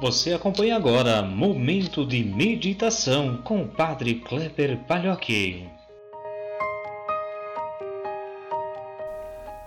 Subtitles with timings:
[0.00, 5.66] Você acompanha agora Momento de Meditação com o Padre Kleber Palhoque.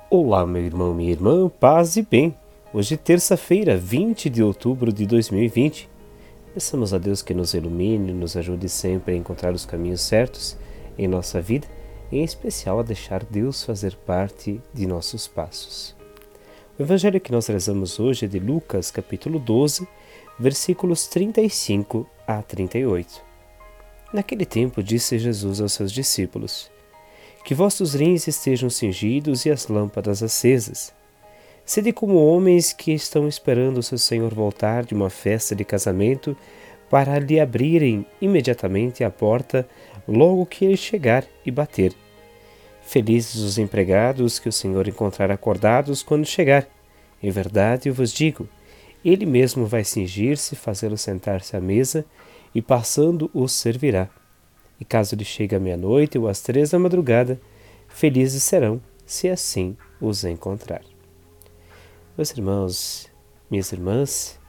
[0.10, 2.34] Olá, meu irmão, minha irmã, paz e bem.
[2.74, 5.90] Hoje, terça-feira, 20 de outubro de 2020.
[6.54, 10.58] Peçamos a Deus que nos ilumine, nos ajude sempre a encontrar os caminhos certos
[10.98, 11.68] em nossa vida
[12.10, 15.94] em especial, a deixar Deus fazer parte de nossos passos.
[16.80, 19.88] O evangelho que nós rezamos hoje é de Lucas, capítulo 12,
[20.40, 23.22] versículos 35 a 38.
[24.14, 26.72] Naquele tempo disse Jesus aos seus discípulos:
[27.46, 30.94] Que vossos rins estejam cingidos e as lâmpadas acesas.
[31.66, 36.36] Sede como homens que estão esperando seu Senhor voltar de uma festa de casamento
[36.90, 39.66] para lhe abrirem imediatamente a porta
[40.08, 41.94] logo que ele chegar e bater.
[42.82, 46.68] Felizes os empregados que o Senhor encontrar acordados quando chegar.
[47.24, 48.50] Em verdade, eu vos digo,
[49.04, 52.06] ele mesmo vai cingir-se, fazê-lo sentar-se à mesa
[52.54, 54.10] e passando os servirá.
[54.80, 57.40] E caso lhe chegue à meia-noite ou às três da madrugada,
[57.88, 60.82] felizes serão, se assim os encontrar.
[62.18, 63.10] Meus irmãos,
[63.50, 64.40] minhas irmãs,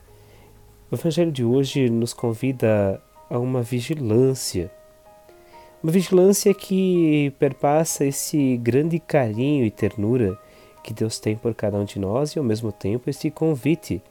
[0.91, 4.71] o Evangelho de hoje nos convida a uma vigilância.
[5.81, 10.37] Uma vigilância que perpassa esse grande carinho e ternura
[10.83, 14.01] que Deus tem por cada um de nós e, ao mesmo tempo, este convite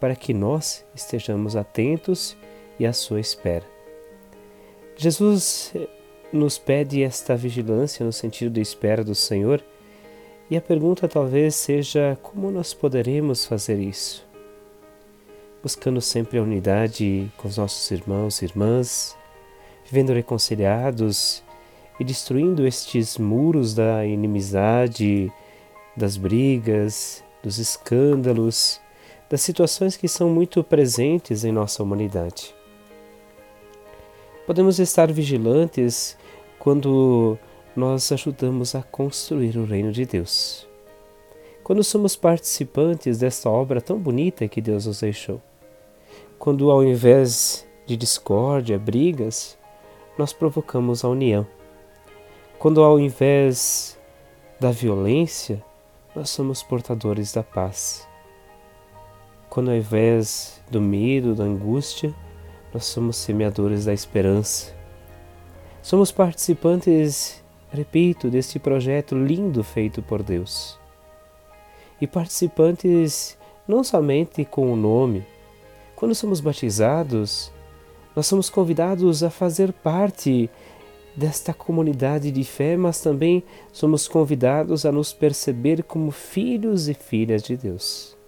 [0.00, 2.36] para que nós estejamos atentos
[2.78, 3.64] e à sua espera.
[4.96, 5.74] Jesus
[6.32, 9.62] nos pede esta vigilância no sentido de espera do Senhor,
[10.50, 14.26] e a pergunta talvez seja como nós poderemos fazer isso?
[15.62, 19.16] Buscando sempre a unidade com os nossos irmãos e irmãs,
[19.84, 21.44] vivendo reconciliados
[22.00, 25.30] e destruindo estes muros da inimizade,
[25.96, 28.80] das brigas, dos escândalos,
[29.30, 32.52] das situações que são muito presentes em nossa humanidade.
[34.44, 36.18] Podemos estar vigilantes
[36.58, 37.38] quando
[37.76, 40.68] nós ajudamos a construir o reino de Deus.
[41.62, 45.40] Quando somos participantes desta obra tão bonita que Deus nos deixou.
[46.36, 49.56] Quando, ao invés de discórdia, brigas,
[50.18, 51.46] nós provocamos a união.
[52.58, 53.96] Quando, ao invés
[54.58, 55.62] da violência,
[56.16, 58.09] nós somos portadores da paz.
[59.50, 62.14] Quando ao invés do medo, da angústia,
[62.72, 64.72] nós somos semeadores da esperança.
[65.82, 70.78] Somos participantes, repito, deste projeto lindo feito por Deus.
[72.00, 75.26] E participantes não somente com o nome.
[75.96, 77.50] Quando somos batizados,
[78.14, 80.48] nós somos convidados a fazer parte
[81.16, 87.42] desta comunidade de fé, mas também somos convidados a nos perceber como filhos e filhas
[87.42, 88.19] de Deus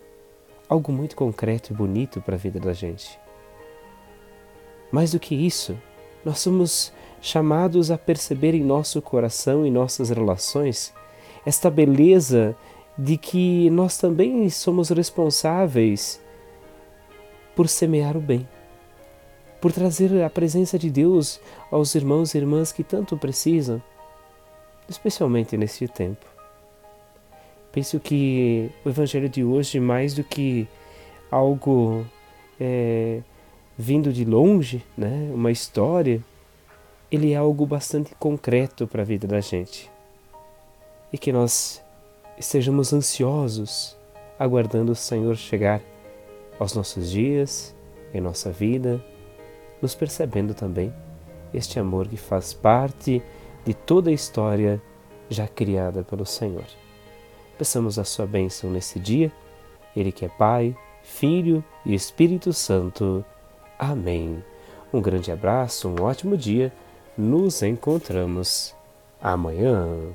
[0.73, 3.21] algo muito concreto e bonito para a vida da gente.
[4.91, 5.79] Mais do que isso,
[6.25, 10.93] nós somos chamados a perceber em nosso coração e nossas relações
[11.45, 12.57] esta beleza
[12.97, 16.21] de que nós também somos responsáveis
[17.55, 18.49] por semear o bem,
[19.61, 21.39] por trazer a presença de Deus
[21.71, 23.83] aos irmãos e irmãs que tanto precisam,
[24.89, 26.32] especialmente neste tempo.
[27.73, 30.69] Penso que o Evangelho de hoje, mais do que
[31.31, 32.05] algo
[32.61, 33.23] é,
[33.79, 36.23] vindo de longe, né, uma história,
[37.11, 39.91] ele é algo bastante concreto para a vida da gente.
[41.11, 41.83] E que nós
[42.39, 43.97] estejamos ansiosos,
[44.39, 45.81] aguardando o Senhor chegar
[46.59, 47.75] aos nossos dias,
[48.13, 49.03] em nossa vida,
[49.81, 50.93] nos percebendo também
[51.55, 53.23] este amor que faz parte
[53.65, 54.81] de toda a história
[55.29, 56.67] já criada pelo Senhor.
[57.63, 59.31] Peçamos a sua bênção nesse dia,
[59.95, 63.25] Ele que é Pai, Filho e Espírito Santo.
[63.79, 64.43] Amém.
[64.93, 66.73] Um grande abraço, um ótimo dia.
[67.17, 68.75] Nos encontramos
[69.23, 70.13] amanhã.